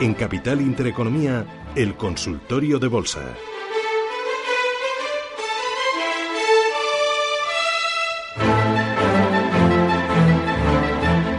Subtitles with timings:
[0.00, 1.44] En Capital Intereconomía,
[1.76, 3.20] el consultorio de bolsa.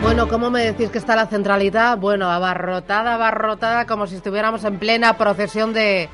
[0.04, 1.97] Bueno, ¿cómo me decís que está la centralidad?
[1.97, 6.07] Bueno, abarrotada, abarrotada, como si estuviéramos en plena procesión de,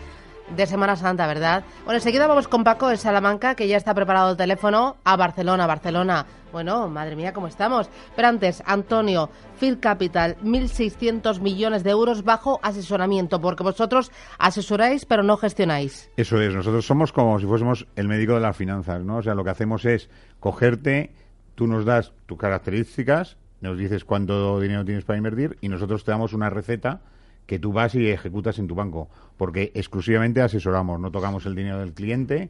[0.55, 1.64] de Semana Santa, ¿verdad?
[1.84, 5.68] Bueno, enseguida vamos con Paco de Salamanca, que ya está preparado el teléfono a Barcelona,
[5.68, 6.25] Barcelona.
[6.52, 7.89] Bueno, madre mía, ¿cómo estamos?
[8.16, 9.29] Pero antes, Antonio,
[9.60, 16.10] Phil Capital, 1.600 millones de euros bajo asesoramiento, porque vosotros asesoráis pero no gestionáis.
[16.15, 19.18] Eso es, nosotros somos como si fuésemos el médico de las finanzas, ¿no?
[19.18, 21.11] O sea, lo que hacemos es cogerte,
[21.55, 26.11] tú nos das tus características, nos dices cuánto dinero tienes para invertir y nosotros te
[26.11, 27.02] damos una receta
[27.47, 31.79] que tú vas y ejecutas en tu banco, porque exclusivamente asesoramos, no tocamos el dinero
[31.79, 32.50] del cliente,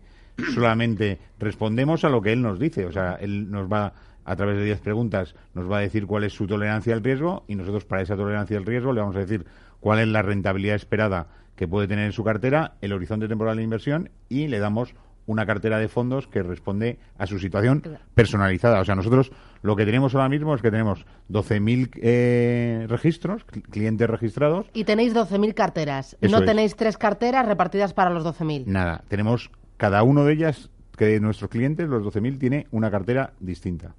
[0.53, 3.93] solamente respondemos a lo que él nos dice, o sea, él nos va
[4.27, 7.45] a través de 10 preguntas nos va a decir cuál es su tolerancia al riesgo
[7.47, 9.45] y nosotros para esa tolerancia al riesgo le vamos a decir
[9.79, 13.63] cuál es la rentabilidad esperada que puede tener en su cartera, el horizonte temporal de
[13.63, 14.94] inversión y le damos
[15.28, 17.83] una cartera de fondos que responde a su situación
[18.16, 18.80] personalizada.
[18.80, 24.09] O sea, nosotros lo que tenemos ahora mismo es que tenemos 12.000 eh, registros, clientes
[24.09, 24.66] registrados.
[24.73, 26.17] Y tenéis 12.000 carteras.
[26.22, 28.66] no tenéis tres carteras repartidas para los 12.000.
[28.66, 33.34] Nada, tenemos cada uno de ellas, que de nuestros clientes, los 12.000, tiene una cartera
[33.39, 33.94] distinta.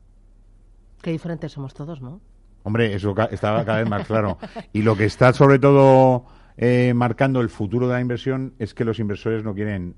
[1.03, 2.21] Qué diferentes somos todos, ¿no?
[2.65, 4.39] Hombre, eso está cada vez más claro.
[4.73, 6.25] Y lo que está sobre todo
[6.57, 9.95] eh, marcando el futuro de la inversión es que los inversores no quieren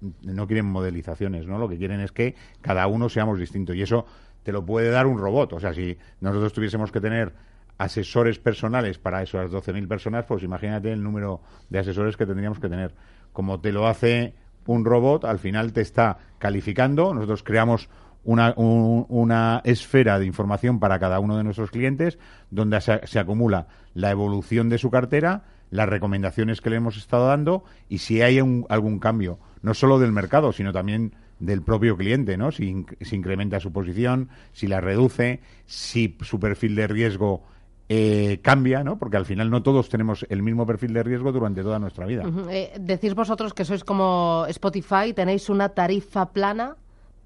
[0.00, 1.58] no quieren modelizaciones, ¿no?
[1.58, 4.06] Lo que quieren es que cada uno seamos distintos y eso
[4.42, 5.54] te lo puede dar un robot.
[5.54, 7.32] O sea, si nosotros tuviésemos que tener
[7.78, 12.68] asesores personales para esas 12.000 personas, pues imagínate el número de asesores que tendríamos que
[12.68, 12.94] tener.
[13.32, 14.34] Como te lo hace
[14.66, 17.14] un robot, al final te está calificando.
[17.14, 17.88] Nosotros creamos
[18.24, 22.18] una, una esfera de información para cada uno de nuestros clientes
[22.50, 27.64] donde se acumula la evolución de su cartera, las recomendaciones que le hemos estado dando
[27.88, 32.50] y si hay algún cambio no solo del mercado, sino también del propio cliente, ¿no?
[32.50, 37.42] Si, incrementa su posición, si la reduce, si su perfil de riesgo
[37.88, 38.98] eh, cambia, ¿no?
[38.98, 42.24] Porque al final no todos tenemos el mismo perfil de riesgo durante toda nuestra vida.
[42.50, 46.76] Eh, decís vosotros que sois como Spotify, tenéis una tarifa plana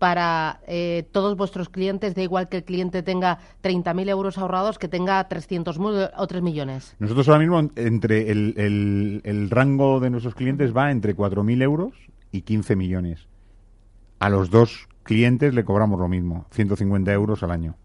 [0.03, 4.89] para eh, todos vuestros clientes, da igual que el cliente tenga 30.000 euros ahorrados que
[4.89, 6.97] tenga 300.000 o 3 millones.
[6.99, 11.93] Nosotros ahora mismo, entre el, el, el rango de nuestros clientes va entre 4.000 euros
[12.33, 13.29] y 15 millones.
[14.19, 17.77] A los dos clientes le cobramos lo mismo, 150 euros al año.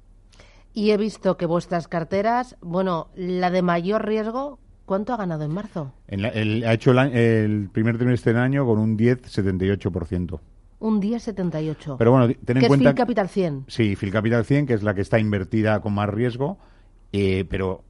[0.73, 5.51] Y he visto que vuestras carteras, bueno, la de mayor riesgo, ¿cuánto ha ganado en
[5.51, 5.93] marzo?
[6.09, 10.39] ha hecho el, primer trimestre del año con un 10,78%.
[10.79, 11.95] Un 10,78.
[11.97, 12.89] Pero bueno, ten en cuenta.
[12.89, 13.65] Phil Capital 100.
[13.67, 16.59] Sí, Phil Capital 100, que es la que está invertida con más riesgo,
[17.11, 17.83] eh, pero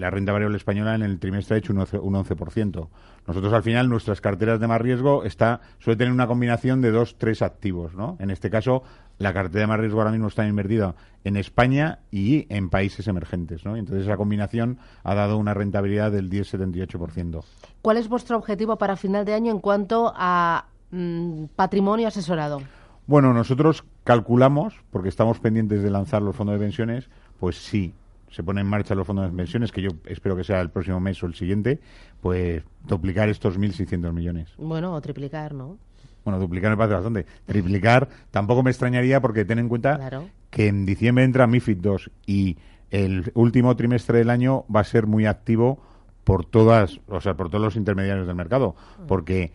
[0.00, 2.88] la renta variable española en el trimestre ha hecho un 11%.
[3.26, 7.16] Nosotros al final nuestras carteras de más riesgo está suele tener una combinación de dos,
[7.18, 8.16] tres activos, ¿no?
[8.18, 8.82] En este caso
[9.18, 13.66] la cartera de más riesgo ahora mismo está invertida en España y en países emergentes,
[13.66, 13.76] ¿no?
[13.76, 17.44] Entonces esa combinación ha dado una rentabilidad del 10,78%.
[17.82, 22.60] ¿Cuál es vuestro objetivo para final de año en cuanto a mm, patrimonio asesorado?
[23.06, 27.08] Bueno, nosotros calculamos, porque estamos pendientes de lanzar los fondos de pensiones,
[27.38, 27.92] pues sí,
[28.30, 31.00] se pone en marcha los fondos de pensiones, que yo espero que sea el próximo
[31.00, 31.80] mes o el siguiente,
[32.20, 34.50] pues duplicar estos 1.600 millones.
[34.58, 35.76] Bueno, o triplicar, ¿no?
[36.24, 37.26] Bueno, duplicar me parece bastante.
[37.46, 42.58] Triplicar tampoco me extrañaría porque ten en cuenta que en diciembre entra MIFID 2 y
[42.90, 45.80] el último trimestre del año va a ser muy activo
[46.24, 49.06] por todas, o sea, por todos los intermediarios del mercado, mm.
[49.06, 49.52] porque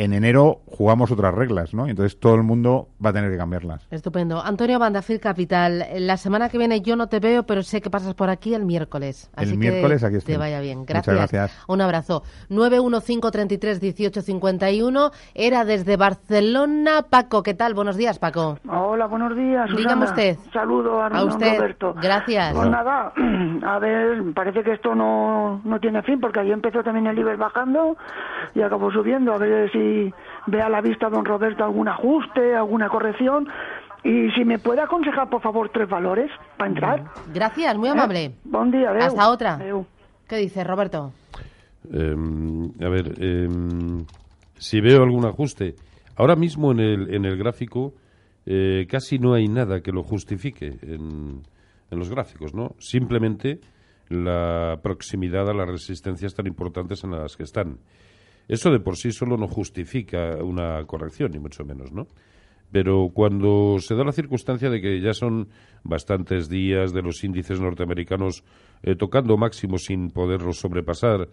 [0.00, 1.86] en enero jugamos otras reglas, ¿no?
[1.86, 3.86] Entonces todo el mundo va a tener que cambiarlas.
[3.90, 4.42] Estupendo.
[4.42, 8.14] Antonio Bandafil Capital, la semana que viene yo no te veo, pero sé que pasas
[8.14, 9.30] por aquí el miércoles.
[9.36, 10.36] Así el miércoles aquí estoy.
[10.36, 10.86] Te vaya bien.
[10.86, 11.14] Gracias.
[11.14, 11.62] Muchas gracias.
[11.68, 12.22] Un abrazo.
[12.48, 17.02] 915331851 era desde Barcelona.
[17.10, 17.74] Paco, ¿qué tal?
[17.74, 18.56] Buenos días, Paco.
[18.70, 19.68] Hola, buenos días.
[19.76, 20.38] Dígame usted.
[20.50, 21.58] saludo a, a usted.
[21.58, 21.92] Roberto.
[22.00, 22.54] Gracias.
[22.54, 23.12] Pues nada,
[23.66, 27.38] a ver, parece que esto no, no tiene fin porque ahí empezó también el IBEX
[27.38, 27.98] bajando
[28.54, 29.34] y acabó subiendo.
[29.34, 29.89] A ver si
[30.46, 33.48] ve a la vista don Roberto algún ajuste, alguna corrección.
[34.02, 37.04] Y si me puede aconsejar, por favor, tres valores para entrar.
[37.32, 38.24] Gracias, muy amable.
[38.24, 39.58] Eh, buen día, Hasta otra.
[40.26, 41.12] ¿Qué dice Roberto?
[41.92, 44.04] Em, a ver, em,
[44.56, 45.74] si veo algún ajuste.
[46.16, 47.94] Ahora mismo en el, en el gráfico
[48.46, 51.42] eh, casi no hay nada que lo justifique en,
[51.90, 52.74] en los gráficos, ¿no?
[52.78, 53.60] Simplemente
[54.08, 57.78] la proximidad a las resistencias tan importantes en las que están.
[58.50, 62.08] Eso de por sí solo no justifica una corrección, ni mucho menos, ¿no?
[62.72, 65.46] Pero cuando se da la circunstancia de que ya son
[65.84, 68.42] bastantes días de los índices norteamericanos
[68.82, 71.28] eh, tocando máximos sin poderlos sobrepasar,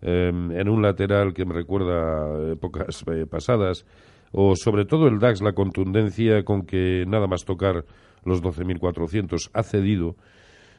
[0.00, 3.84] em, en un lateral que me recuerda épocas eh, pasadas,
[4.30, 7.84] o sobre todo el DAX, la contundencia con que nada más tocar
[8.24, 10.14] los 12.400 ha cedido,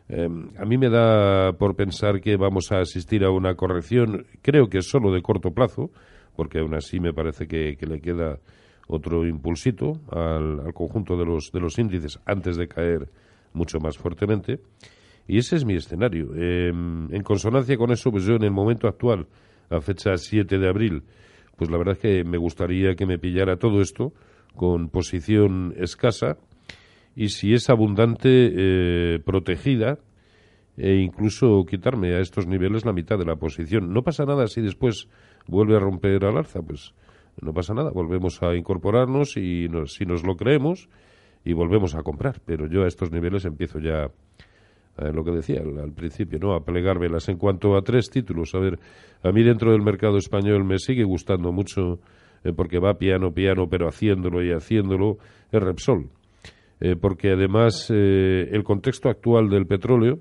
[0.10, 4.68] em, a mí me da por pensar que vamos a asistir a una corrección, creo
[4.68, 5.92] que solo de corto plazo,
[6.36, 8.40] porque aún así me parece que, le queda
[8.88, 13.10] otro impulsito al, conjunto de los, de los índices antes de caer
[13.54, 14.60] mucho más fuertemente.
[15.28, 16.36] Y ese es mi escenario.
[16.36, 19.28] Em, en consonancia con eso, pues yo en el momento actual,
[19.70, 21.04] a fecha 7 de abril,
[21.58, 24.14] pues la verdad es que me gustaría que me pillara todo esto
[24.56, 26.38] con posición escasa
[27.16, 30.00] y si es abundante, eh, protegida
[30.78, 33.94] e incluso quitarme a estos niveles la mitad de la posición.
[33.94, 35.08] No pasa nada si después
[35.48, 36.94] vuelve a romper al alza, pues
[37.42, 40.90] no pasa nada, volvemos a incorporarnos y si nos lo creemos
[41.44, 42.42] y volvemos a comprar.
[42.46, 44.06] Pero yo a estos niveles empiezo ya,
[44.98, 46.54] eh, lo que decía al, principio, ¿no?
[46.54, 47.30] a plegar velas.
[47.30, 48.80] En cuanto a tres títulos, a ver,
[49.24, 52.00] a mí dentro del mercado español me sigue gustando mucho,
[52.44, 55.18] eh, porque va piano, piano, pero haciéndolo y haciéndolo,
[55.52, 56.10] es Repsol.
[56.82, 60.20] Eh, porque además el contexto actual del petróleo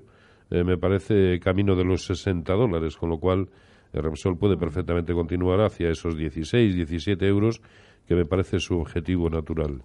[0.51, 3.47] me parece camino de los 60 dólares, con lo cual
[3.93, 7.61] Repsol puede perfectamente continuar hacia esos 16, 17 euros,
[8.07, 9.81] que me parece su objetivo natural.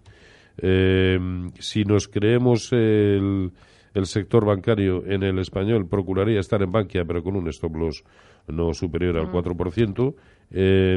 [0.59, 1.19] Eh,
[1.59, 3.53] si nos creemos el,
[3.95, 8.05] el, sector bancario en el español, procuraría estar en Bankia, pero con un stop loss
[8.49, 10.15] no superior al 4%,
[10.51, 10.97] eh,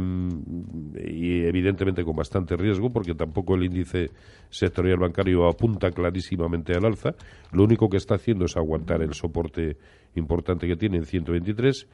[1.07, 4.11] y evidentemente con bastante riesgo, porque tampoco el índice
[4.49, 7.11] sectorial bancario apunta clarísimamente al alza.
[7.51, 9.77] Lo único que está haciendo es aguantar el soporte
[10.15, 11.87] importante que tiene en 123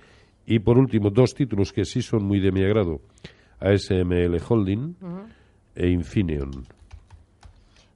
[0.45, 3.01] y por último, dos títulos que sí son muy de mi agrado,
[3.59, 4.95] ASML Holding
[5.75, 6.51] e Infineon.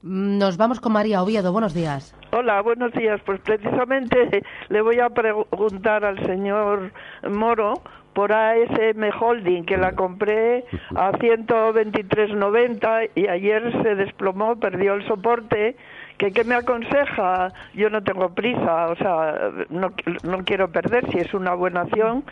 [0.02, 1.52] Nos vamos con María Oviedo.
[1.52, 2.16] Buenos días.
[2.32, 3.20] Hola, buenos días.
[3.24, 6.90] Pues precisamente le voy a preguntar al señor
[7.30, 7.74] Moro
[8.12, 10.64] por ASM Holding, que la compré
[10.94, 15.76] a 123.90 y ayer se desplomó, perdió el soporte
[16.20, 17.50] ¿Que, ¿Qué me aconseja?
[17.72, 19.90] Yo no tengo prisa, o sea, no,
[20.22, 22.24] no quiero perder si es una buena acción.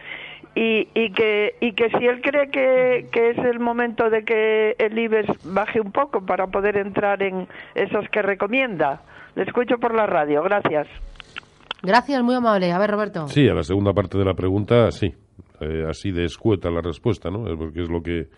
[0.54, 4.76] Y, y, que, y que si él cree que, que es el momento de que
[4.78, 9.00] el IBEX baje un poco para poder entrar en esos que recomienda.
[9.36, 10.86] Le escucho por la radio, gracias.
[11.82, 12.70] Gracias, muy amable.
[12.70, 13.26] A ver, Roberto.
[13.28, 15.14] Sí, a la segunda parte de la pregunta, sí.
[15.60, 17.44] Eh, así de escueta la respuesta, ¿no?
[17.56, 18.28] Porque es lo que he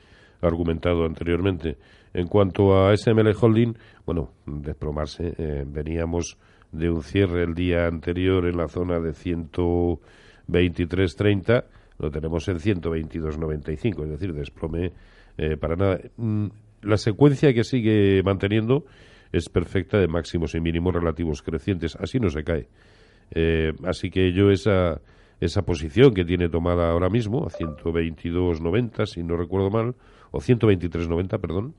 [0.46, 1.76] argumentado anteriormente.
[2.12, 6.36] En cuanto a SML Holding, bueno, desplomarse, eh, veníamos
[6.72, 11.64] de un cierre el día anterior en la zona de 123.30,
[11.98, 14.92] lo tenemos en 122.95, es decir, desplome
[15.36, 16.00] eh, para nada.
[16.16, 16.46] Mm,
[16.82, 18.84] la secuencia que sigue manteniendo
[19.32, 22.68] es perfecta de máximos y mínimos relativos crecientes, así no se cae.
[23.32, 25.00] Eh, así que yo esa,
[25.40, 29.94] esa posición que tiene tomada ahora mismo, a 122.90, si no recuerdo mal,
[30.30, 31.74] o 123.90, perdón,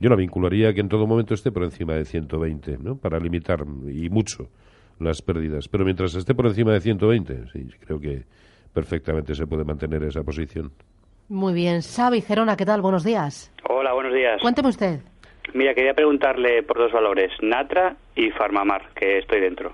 [0.00, 2.96] yo la vincularía que en todo momento esté por encima de 120, ¿no?
[2.96, 4.48] Para limitar y mucho
[4.98, 5.68] las pérdidas.
[5.68, 8.22] Pero mientras esté por encima de 120, sí, creo que
[8.72, 10.72] perfectamente se puede mantener esa posición.
[11.28, 11.82] Muy bien.
[11.82, 12.82] Xavi Gerona, ¿qué tal?
[12.82, 13.52] Buenos días.
[13.68, 14.40] Hola, buenos días.
[14.40, 15.00] Cuénteme usted.
[15.54, 19.72] Mira, quería preguntarle por dos valores, Natra y Farmamar, que estoy dentro.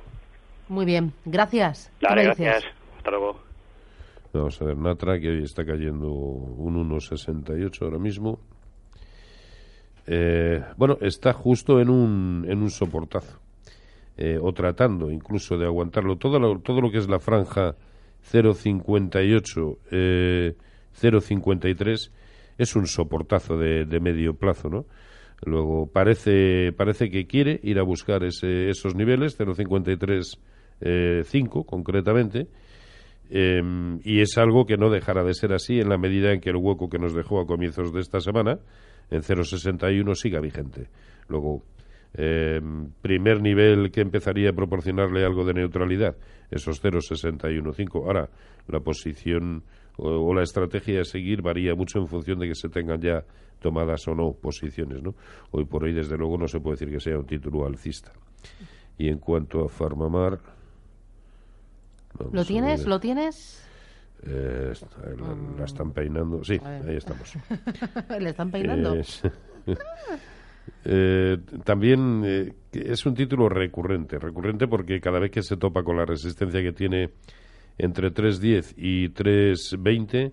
[0.68, 1.90] Muy bien, gracias.
[2.00, 2.64] Dale, gracias.
[4.32, 8.40] Vamos a ver, Natra, que hoy está cayendo un 1,68 ahora mismo.
[10.06, 13.40] Eh, bueno, está justo en un, en un soportazo.
[14.16, 16.16] Eh, o tratando incluso de aguantarlo.
[16.16, 17.76] Todo lo, todo lo que es la franja
[18.32, 20.56] 0,58, eh,
[21.00, 22.10] 0,53
[22.58, 24.86] es un soportazo de, de, medio plazo, ¿no?
[25.44, 30.38] Luego parece, parece que quiere ir a buscar ese, esos niveles, 0,53,
[30.80, 32.48] eh, 5 concretamente,
[33.30, 36.50] Em, y es algo que no dejará de ser así en la medida en que
[36.50, 38.58] el hueco que nos dejó a comienzos de esta semana,
[39.10, 40.88] en 0,61, siga vigente.
[41.28, 41.62] Luego,
[42.14, 46.16] em, primer nivel que empezaría a proporcionarle algo de neutralidad,
[46.50, 48.06] esos 0,61,5.
[48.06, 48.30] Ahora,
[48.66, 49.62] la posición
[49.98, 53.24] o, la estrategia a seguir varía mucho en función de que se tengan ya
[53.60, 55.02] tomadas o no posiciones.
[55.02, 55.14] ¿no?
[55.50, 58.12] Hoy por hoy, desde luego, no se puede decir que sea un título alcista.
[58.96, 60.38] Y en cuanto a Farmamar
[62.32, 62.86] ¿Lo tienes?
[62.86, 63.64] ¿Lo tienes?
[64.22, 64.72] Eh,
[65.58, 66.42] la, están peinando.
[66.42, 67.34] Sí, ahí estamos.
[68.20, 68.96] ¿Le están peinando?
[70.84, 74.18] Eh, también eh, es un título recurrente.
[74.18, 77.10] Recurrente porque cada vez que se topa con la resistencia que tiene
[77.78, 80.32] entre 3.10 y 3.20,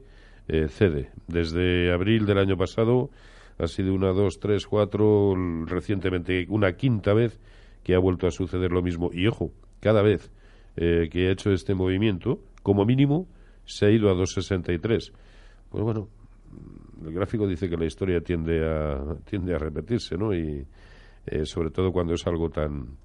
[0.70, 1.12] cede.
[1.28, 3.10] Desde abril del año pasado
[3.58, 7.40] ha sido una, dos, tres, cuatro, recientemente una quinta vez
[7.84, 9.12] que ha vuelto a suceder lo mismo.
[9.14, 10.32] Y ojo, cada vez
[10.76, 13.28] eh, que ha hecho este movimiento, como mínimo,
[13.66, 15.12] se ha ido a 2,63.
[15.70, 16.08] Pues bueno,
[17.06, 20.34] el gráfico dice que la historia tiende a, tiende a repetirse, ¿no?
[20.34, 20.66] Y
[21.26, 22.98] eh, sobre todo cuando es algo tan,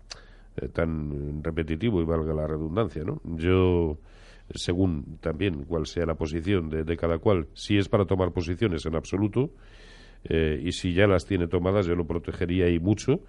[0.56, 3.20] eh, tan repetitivo y valga la redundancia, ¿no?
[3.24, 3.98] Yo,
[4.54, 8.84] según también cuál sea la posición de, de cada cual, si es para tomar posiciones
[8.86, 9.50] en absoluto,
[10.24, 13.20] eh, y si ya las tiene tomadas, yo lo protegería y mucho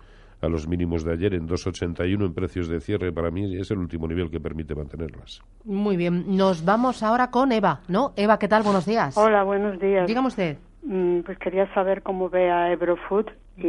[0.42, 3.12] a los mínimos de ayer en 2,81 en precios de cierre.
[3.14, 5.42] Para mí es el último nivel que permite mantenerlas.
[5.66, 8.14] Muy bien, nos vamos ahora con Eva, ¿no?
[8.16, 8.64] Eva, ¿qué tal?
[8.64, 9.16] Buenos días.
[9.18, 10.08] Hola, buenos días.
[10.08, 10.58] Dígame usted.
[10.84, 13.68] Mm, Pues quería saber cómo ve a Ebrofood y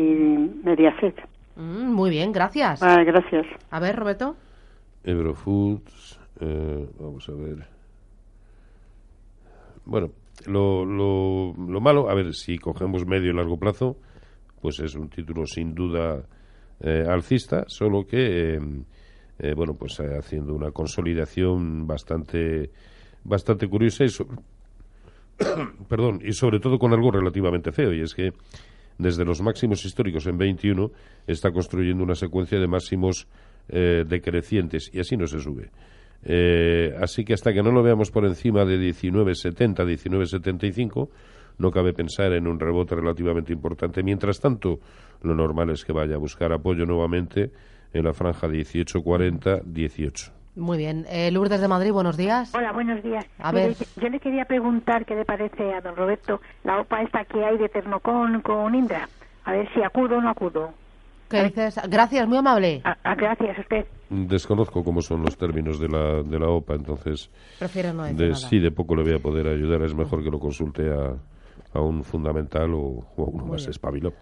[0.64, 1.16] Mediaset.
[1.56, 2.82] Mm, muy bien, gracias.
[2.82, 3.44] Ah, gracias.
[3.70, 4.34] A ver, Roberto.
[5.04, 7.66] Eurofoods, eh, vamos a ver.
[9.84, 10.08] Bueno,
[10.46, 13.96] lo, lo, lo malo, a ver, si cogemos medio y largo plazo,
[14.60, 16.22] pues es un título sin duda
[16.84, 18.60] eh, alcista, solo que, eh,
[19.38, 22.70] eh, bueno, pues haciendo una consolidación bastante,
[23.22, 24.08] bastante curiosa y,
[25.88, 28.32] perdón, y sobre todo con algo relativamente feo, y es que
[28.98, 30.90] desde los máximos históricos en 21
[31.28, 33.28] está construyendo una secuencia de máximos
[33.68, 35.70] decrecientes y así no se sube.
[37.00, 41.08] Así que hasta que no lo veamos por encima de 19,70, 19,75,
[41.58, 44.02] no cabe pensar en un rebote relativamente importante.
[44.02, 44.80] Mientras tanto,
[45.22, 47.50] lo normal es que vaya a buscar apoyo nuevamente
[47.92, 50.32] en la franja 18,40, 18.
[50.54, 51.06] Muy bien.
[51.08, 52.54] Eh, Lourdes de Madrid, buenos días.
[52.54, 53.24] Hola, buenos días.
[53.38, 53.76] A Mire, ver.
[54.00, 57.56] Yo le quería preguntar qué le parece a don Roberto la OPA esta que hay
[57.56, 59.08] de Ternocón con Indra.
[59.44, 60.70] A ver si acudo o no acudo.
[61.30, 61.80] ¿Qué dices?
[61.88, 62.82] Gracias, muy amable.
[63.16, 63.86] Gracias, usted.
[64.10, 68.28] Desconozco cómo son los términos de la, de la OPA, entonces Prefiero no decir de,
[68.28, 68.36] nada.
[68.36, 69.80] sí, de poco le voy a poder ayudar.
[69.82, 71.14] Es mejor que lo consulte a,
[71.72, 74.14] a un fundamental o, o a uno más espabilado.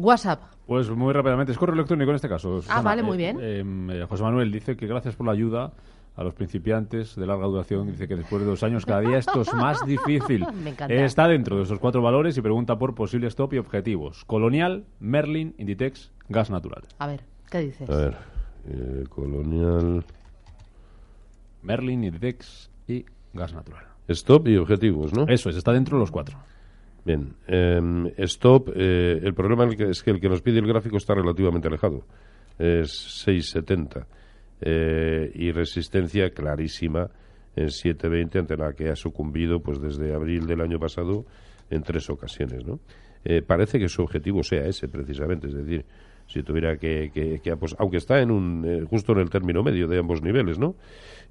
[0.00, 0.42] WhatsApp.
[0.66, 2.60] Pues muy rápidamente, es correo electrónico en este caso.
[2.68, 3.18] Ah, vale, muy Eh,
[3.62, 3.90] bien.
[3.90, 5.72] eh, eh, José Manuel dice que gracias por la ayuda
[6.16, 7.86] a los principiantes de larga duración.
[7.90, 10.46] Dice que después de dos años cada día esto es más difícil.
[10.62, 10.92] Me encanta.
[10.94, 14.24] Eh, está dentro de esos cuatro valores y pregunta por posibles stop y objetivos.
[14.26, 16.82] Colonial, Merlin, Inditex, gas natural.
[16.98, 17.88] A ver, ¿qué dices?
[17.88, 18.16] A ver,
[18.68, 20.04] eh, Colonial.
[21.62, 23.84] Merlin, Inditex y gas natural.
[24.08, 25.24] Stop y objetivos, ¿no?
[25.28, 26.38] Eso es, está dentro de los cuatro.
[27.06, 31.14] Bien, em, stop, eh, el problema es que- el que nos pide el gráfico está
[31.14, 32.04] relativamente alejado,
[32.58, 32.90] es
[33.24, 34.08] 6,70
[34.60, 37.08] eh, y resistencia clarísima
[37.54, 41.24] en 7,20 ante la que ha sucumbido pues desde abril del año pasado
[41.70, 42.80] en tres ocasiones, ¿no?
[43.24, 45.84] Eh, parece que su objetivo sea ese precisamente, es decir,
[46.26, 49.62] si tuviera que, que- que apos- aunque está en un eh, justo en el término
[49.62, 50.74] medio de ambos niveles, ¿no?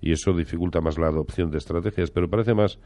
[0.01, 2.79] Y eso dificulta más la adopción de estrategias, pero parece más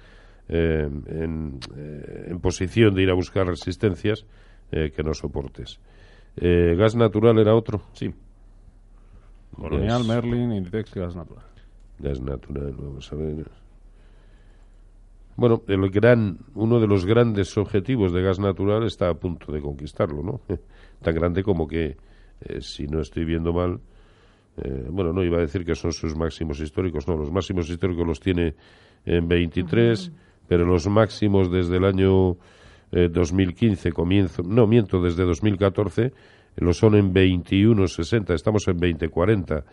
[0.50, 4.26] eh, en, eh, en posición de ir a buscar resistencias
[4.72, 5.80] eh, que no soportes.
[6.38, 7.82] Eh, gas natural era otro.
[7.94, 8.14] Sí.
[9.56, 11.46] Colonial, Gas- Merlin, Inditex y gas natural.
[12.00, 13.46] Gas natural, vamos a ver.
[15.36, 19.62] Bueno, el gran, uno de los grandes objetivos de gas natural está a punto de
[19.62, 20.42] conquistarlo, ¿no?
[21.02, 21.96] Tan grande como que,
[22.42, 23.80] eh, si no estoy viendo mal,
[24.58, 28.06] eh, bueno, no iba a decir que son sus máximos históricos, no, los máximos históricos
[28.06, 28.56] los tiene
[29.06, 30.12] en 23,
[30.50, 32.32] pero los máximos desde el año
[32.92, 36.12] eh, 2015, comienzo, no, miento, desde 2014,
[36.58, 39.64] lo son en 21,60, estamos en 20,40.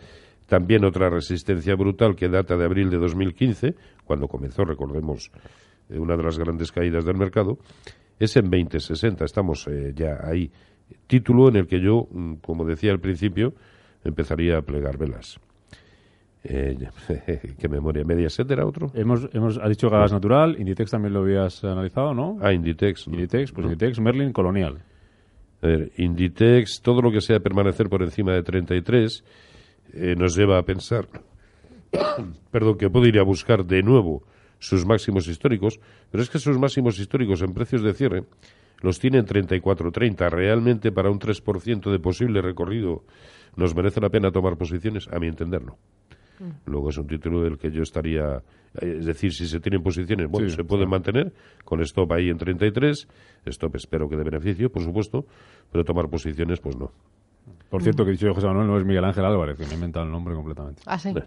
[0.45, 3.73] También otra resistencia brutal que data de abril de 2015,
[4.05, 5.31] cuando comenzó, recordemos,
[5.89, 7.57] eh, una de las grandes caídas del mercado,
[8.19, 9.25] es en 2060.
[9.25, 10.51] Estamos eh, ya ahí.
[11.07, 13.55] Título en el que yo, mm, como decía al principio,
[14.03, 15.39] empezaría a plegar velas.
[16.43, 16.77] Eh,
[17.59, 18.03] ¿Qué memoria?
[18.03, 18.91] ¿Mediaset era otro?
[18.93, 22.37] Hemos, hemos, ha dicho gas natural, Inditex también lo habías analizado, ¿no?
[22.41, 23.07] Ah, Inditex.
[23.07, 23.15] ¿no?
[23.15, 23.71] Inditex, pues No.
[23.71, 24.79] Inditex, Merlin, Colonial.
[25.61, 29.23] A ver, Inditex, todo lo que sea permanecer por encima de 33,
[29.93, 31.07] eh, nos lleva a pensar,
[32.51, 34.23] perdón, que puede ir a buscar de nuevo
[34.59, 35.79] sus máximos históricos,
[36.11, 38.23] pero es que sus máximos históricos en precios de cierre
[38.81, 40.29] los tiene en 34.30.
[40.29, 43.03] Realmente para un 3% de posible recorrido
[43.55, 45.77] nos merece la pena tomar posiciones, a mi entender no.
[46.65, 48.41] Luego es un título del que yo estaría,
[48.81, 50.91] eh, es decir, si se tienen posiciones, bueno, Sí, se pueden sí.
[50.91, 51.33] mantener
[51.65, 53.07] con stop ahí en 33,
[53.45, 55.25] stop espero que de beneficio, por supuesto,
[55.71, 56.91] pero tomar posiciones, pues no.
[57.69, 59.71] Por cierto, que he dicho yo, José Manuel, no es Miguel Ángel Álvarez, que me
[59.71, 60.81] he inventado el nombre completamente.
[60.85, 61.13] Ah, sí.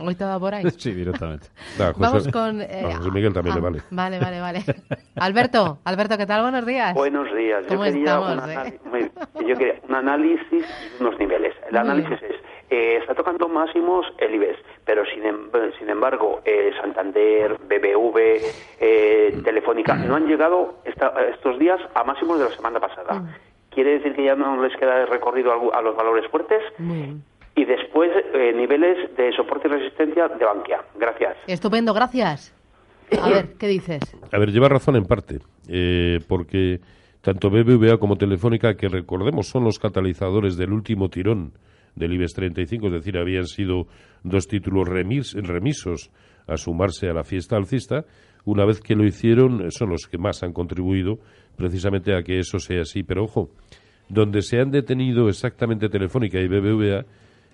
[0.00, 0.64] Hoy te por ahí.
[0.78, 1.48] Sí, directamente.
[1.78, 2.60] Ah, José- Vamos con...
[2.62, 3.82] eh, a José Miguel también ah, le vale.
[3.90, 4.64] Vale, vale, vale.
[5.16, 6.42] Alberto, Alberto, ¿qué tal?
[6.42, 6.94] Buenos días.
[6.94, 7.62] Buenos días.
[7.64, 8.54] Yo ¿Cómo quería, estamos, eh?
[8.56, 11.52] anali- muy- yo quería un análisis y unos niveles.
[11.68, 12.36] El análisis es,
[12.70, 18.40] eh, está tocando máximos el IBEX, pero sin, em- sin embargo eh, Santander, BBV,
[18.80, 23.14] eh, Telefónica no han llegado esta- estos días a máximos de la semana pasada.
[23.20, 23.28] Mm.
[23.70, 26.60] ¿Quiere decir que ya no les queda recorrido a los valores fuertes?
[27.56, 30.82] Y después eh, niveles de soporte y resistencia de Bankia.
[30.98, 31.36] Gracias.
[31.46, 32.54] Estupendo, gracias.
[33.20, 34.00] A ver, ¿qué dices?
[34.32, 36.80] A ver, lleva razón en parte, eh, porque
[37.22, 41.52] tanto BBVA como Telefónica, que recordemos son los catalizadores del último tirón
[42.00, 43.86] del IBEX 35, es decir, habían sido
[44.24, 46.10] dos títulos remis- remisos
[46.48, 48.04] a sumarse a la fiesta alcista,
[48.44, 51.18] una vez que lo hicieron, eh, son los que más han contribuido
[51.56, 53.02] precisamente a que eso sea así.
[53.04, 53.50] Pero ojo,
[54.08, 57.04] donde se han detenido exactamente Telefónica y BBVA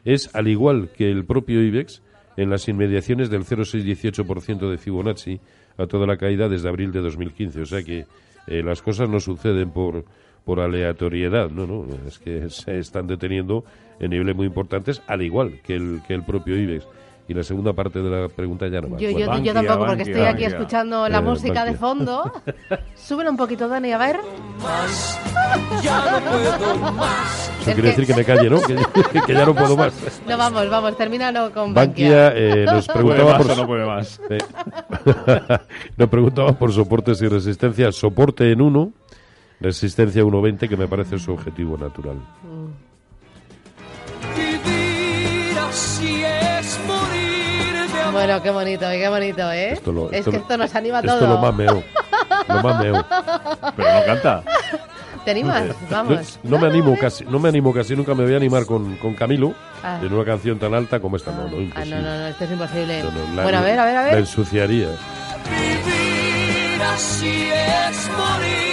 [0.04, 2.02] es, al igual que el propio IBEX,
[2.36, 5.40] en las inmediaciones del 0,618% de Fibonacci
[5.78, 7.62] a toda la caída desde abril de 2015.
[7.62, 8.04] O sea que
[8.46, 10.04] eh, las cosas no suceden por,
[10.46, 13.64] por aleatoriedad, no, no, es que se están deteniendo
[14.00, 16.86] en niveles muy importantes, al igual que el, que el propio IBEX.
[17.28, 19.42] Y la segunda parte de la pregunta ya no me Yo, yo, acuerdo.
[19.42, 20.46] yo tampoco, porque estoy aquí Bankia.
[20.46, 21.76] escuchando la Eh, música de Bankia.
[21.80, 22.32] fondo.
[22.94, 24.20] Súbela un poquito, Dani, a ver.
[25.82, 27.50] Ya no puedo más.
[27.62, 28.60] Eso Es quiere que- decir que me calle, ¿no?
[28.62, 28.76] Que,
[29.26, 30.22] que ya no puedo más.
[30.28, 32.32] No, vamos, vamos, termínalo con Bankia Bankia.
[32.36, 34.20] eh, nos Puede preguntaba más por o no puede más.
[34.30, 34.38] Eh,
[35.96, 37.90] nos preguntaba por soportes y resistencia.
[37.90, 38.92] Soporte en 1,
[39.60, 42.16] resistencia 1.20, que me parece su objetivo natural.
[48.12, 49.72] Bueno, qué bonito, qué bonito, ¿eh?
[49.72, 51.28] Esto lo- es esto que lo- esto nos anima Esto todo.
[51.34, 51.82] lo más meo.
[52.48, 53.04] Lo más meo.
[53.76, 54.42] Pero no canta.
[55.24, 55.64] ¿Te animas?
[55.90, 56.38] Vamos.
[56.44, 58.96] No, no me animo casi, no me animo casi nunca me voy a animar con,
[58.96, 59.98] con Camilo Ah.
[60.00, 61.32] en una canción tan alta como esta.
[61.32, 61.96] No, no, Ah, imposible.
[61.96, 63.02] no, no, no, esto es imposible.
[63.02, 64.18] No, no, la- bueno, a ver, a ver, a La ver.
[64.18, 64.86] ensuciaría.
[65.50, 68.65] Vivir así es morir.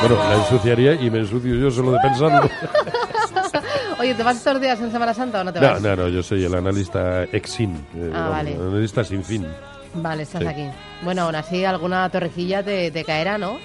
[0.00, 2.48] Bueno, la ensuciaría y me ensucio yo solo de pensarlo.
[3.98, 5.80] Oye, ¿te vas estos días en Semana Santa o no te No, vas?
[5.82, 7.74] no, no, yo soy el analista exin.
[7.96, 8.54] eh, Ah, vale.
[8.54, 9.46] el analista sin fin.
[9.94, 10.46] Vale, estás Sí.
[10.48, 10.64] aquí.
[11.02, 13.58] Bueno, aún así alguna torrejilla te, te caerá, ¿no?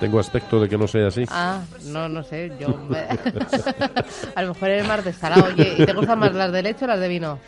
[0.00, 1.24] Tengo aspecto de que no sea así.
[1.30, 2.68] Ah, no, no sé, yo...
[4.34, 5.44] a lo mejor eres más de salado.
[5.44, 7.38] Oye, ¿y te gustan más las de leche o las de vino?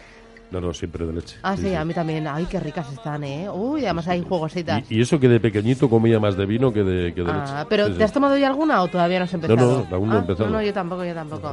[0.51, 1.37] No, no, siempre de leche.
[1.43, 2.27] Ah, sí, a mí también.
[2.27, 3.51] Ay, qué ricas están, ¿eh?
[3.51, 4.83] Uy, además hay jugositas.
[4.91, 7.53] Y, y eso que de pequeñito comía más de vino que de, que de leche.
[7.55, 7.99] Ah, pero Sí, sí.
[7.99, 9.57] ¿te has tomado ya alguna o todavía no has empezado?
[9.85, 10.49] No, no, aún no he Ah, empezado.
[10.49, 11.53] No, no, yo tampoco, yo tampoco.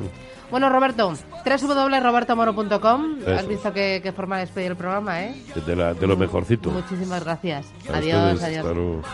[0.49, 1.13] Bueno, Roberto,
[1.45, 3.15] www.robertomoro.com.
[3.27, 5.35] Has visto qué, qué forma de despedir el programa, ¿eh?
[5.65, 6.69] De, la- de lo mejorcito.
[6.71, 7.65] Muchísimas gracias.
[7.91, 9.05] A adiós, ustedes, adiós.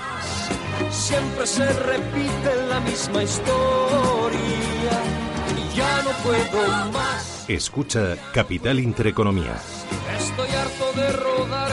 [0.91, 4.39] Siempre se repite la misma historia.
[5.58, 7.31] Y ya no puedo más.
[7.47, 9.56] Escucha Capital Intereconomía.
[10.17, 11.71] Estoy harto de rodar